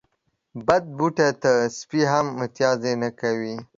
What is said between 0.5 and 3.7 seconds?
بد بوټي ته سپي هم متازې نه کوی